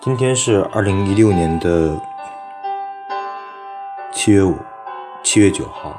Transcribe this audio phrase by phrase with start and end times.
[0.00, 2.00] 今天是二零一六年的
[4.12, 4.56] 七月五，
[5.22, 5.94] 七月九号。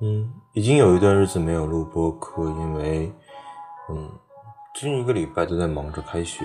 [0.00, 3.12] 嗯，已经有一段日子没有录播课，因为
[3.88, 4.10] 嗯，
[4.74, 6.44] 近一个礼拜都在忙着开学。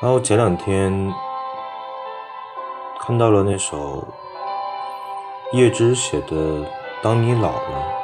[0.00, 1.12] 然后前两天
[2.98, 4.06] 看到了那首
[5.52, 6.36] 叶芝写的
[7.02, 7.94] 《当你老了》。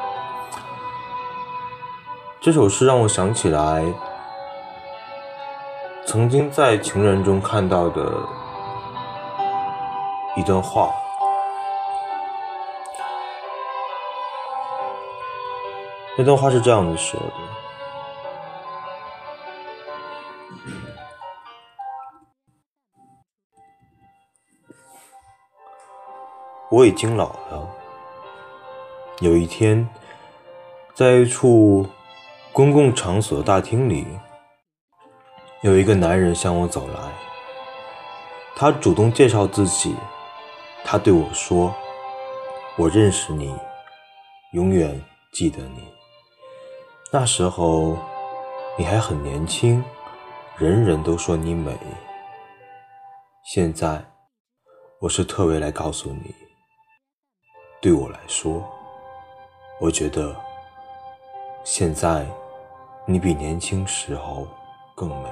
[2.47, 3.85] 这首诗让我想起来
[6.07, 8.23] 曾经在情人中看到的
[10.37, 10.95] 一段话。
[16.17, 17.33] 那段话是这样子说的
[26.71, 27.69] ：“我已经老了，
[29.19, 29.89] 有一天，
[30.95, 31.85] 在一处。”
[32.57, 34.07] 公共场所的大厅里，
[35.61, 37.13] 有一个男人向我走来。
[38.55, 39.95] 他主动介绍自己，
[40.83, 41.75] 他对我说
[42.79, 43.55] ：“我认识你，
[44.55, 44.99] 永远
[45.35, 45.87] 记得你。
[47.13, 47.99] 那时候
[48.79, 49.85] 你还很年轻，
[50.57, 51.77] 人人都说你美。
[53.45, 54.03] 现在，
[55.03, 56.35] 我是特为来告诉你，
[57.83, 58.67] 对我来说，
[59.79, 60.35] 我觉得
[61.63, 62.27] 现在。”
[63.09, 64.49] 你比年轻时候
[64.97, 65.31] 更美。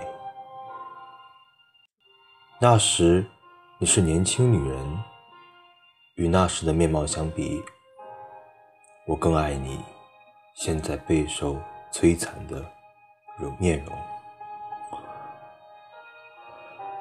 [2.60, 3.26] 那时
[3.80, 5.04] 你是年轻女人，
[6.14, 7.60] 与那时的面貌相比，
[9.08, 9.84] 我更爱你
[10.54, 12.64] 现在备受摧残的
[13.38, 13.92] 容面容。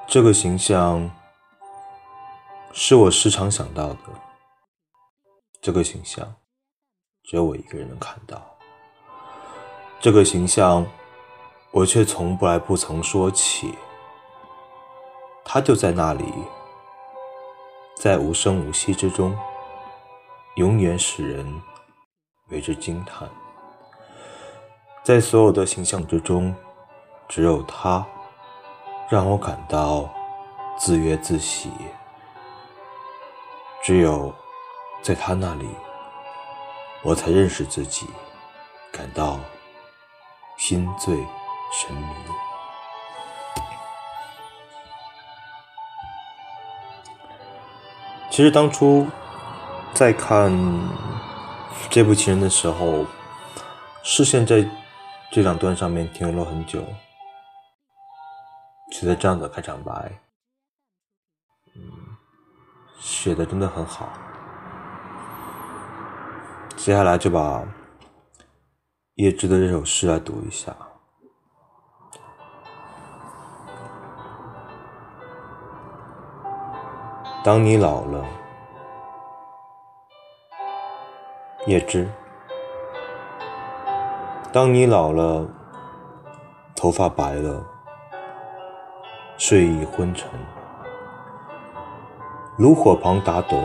[0.08, 1.08] 这个形象
[2.72, 4.00] 是我时常想到的。
[5.62, 6.36] 这个形象
[7.24, 8.53] 只有我一个人能看到。
[10.04, 10.86] 这个形象，
[11.72, 13.74] 我却从来不曾说起。
[15.46, 16.26] 他就在那里，
[17.96, 19.34] 在无声无息之中，
[20.56, 21.62] 永远使人
[22.50, 23.30] 为之惊叹。
[25.06, 26.54] 在所有的形象之中，
[27.30, 28.06] 只有他
[29.10, 30.10] 让我感到
[30.78, 31.72] 自悦自喜。
[33.82, 34.36] 只有
[35.02, 35.70] 在他那里，
[37.04, 38.10] 我才认识自己，
[38.92, 39.40] 感到。
[40.66, 41.14] 心醉
[41.74, 42.08] 神迷。
[48.30, 49.06] 其实当初
[49.94, 50.50] 在看
[51.90, 53.06] 这部《情人》的时候，
[54.04, 54.66] 视线在
[55.34, 56.82] 这两段上面停留了很久，
[58.94, 60.18] 觉得这样的开场白，
[61.76, 61.82] 嗯，
[63.02, 64.08] 写的真的很好。
[66.78, 67.62] 接下来就把。
[69.16, 70.76] 叶芝的这首诗来读一下。
[77.44, 78.26] 当你老了，
[81.68, 82.10] 叶芝。
[84.52, 85.48] 当你老了，
[86.76, 87.64] 头发白了，
[89.38, 90.28] 睡意昏沉，
[92.58, 93.64] 炉火旁打盹，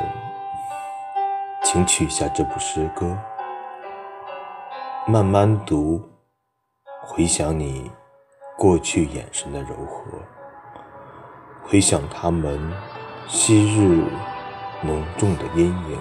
[1.64, 3.16] 请取下这部诗歌。
[5.10, 6.02] 慢慢读，
[7.00, 7.90] 回想你
[8.58, 10.04] 过去眼神的柔和，
[11.64, 12.60] 回想他们
[13.26, 14.04] 昔日
[14.82, 15.98] 浓重的阴影。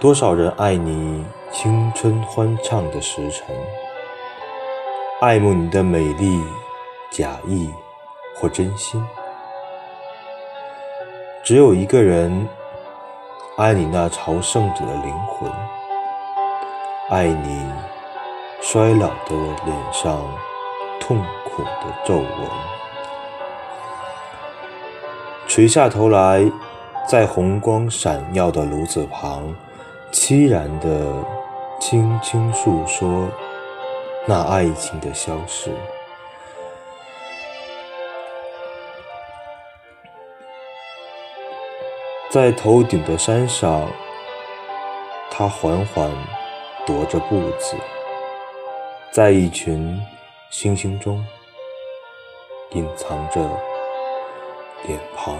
[0.00, 3.46] 多少人爱你青春欢畅的时辰，
[5.20, 6.42] 爱慕你的美丽，
[7.12, 7.72] 假意
[8.34, 9.00] 或真心。
[11.44, 12.48] 只有一个人
[13.56, 15.50] 爱你那朝圣者的灵魂。
[17.08, 17.64] 爱你
[18.60, 20.22] 衰老的脸上
[21.00, 21.16] 痛
[21.46, 22.50] 苦的皱纹，
[25.48, 26.44] 垂下头来，
[27.08, 29.54] 在红光闪耀的炉子旁，
[30.12, 31.24] 凄然地
[31.80, 33.26] 轻轻诉说
[34.26, 35.72] 那爱情的消逝。
[42.30, 43.88] 在头顶的山上，
[45.30, 46.10] 他缓缓。
[46.86, 47.76] 踱着步子，
[49.10, 50.00] 在一群
[50.52, 51.20] 星星中
[52.70, 53.40] 隐藏着
[54.84, 55.36] 脸庞。